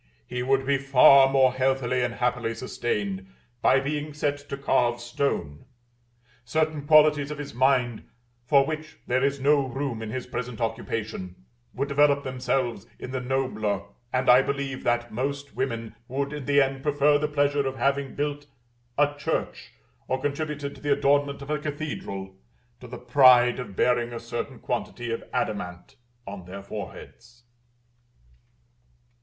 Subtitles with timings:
[0.25, 5.65] He would be far more healthily and happily sustained by being set to carve stone;
[6.43, 8.09] certain qualities of his mind,
[8.43, 11.45] for which there is no room in his present occupation,
[11.75, 16.59] would develope themselves in the nobler; and I believe that most women would, in the
[16.63, 18.47] end, prefer the pleasure of having built
[18.97, 19.73] a church,
[20.07, 22.35] or contributed to the adornment of a cathedral,
[22.79, 25.95] to the pride of bearing a certain quantity of adamant
[26.25, 27.43] on their foreheads.